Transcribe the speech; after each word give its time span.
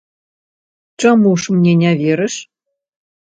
Чаму 1.03 1.31
ж 1.43 1.57
мне 1.57 1.73
не 1.83 1.91
верыш? 2.01 2.35